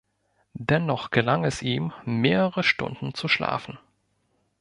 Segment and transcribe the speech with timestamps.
[0.57, 3.77] Dennoch gelang es ihm, mehrere Stunden zu schlafen.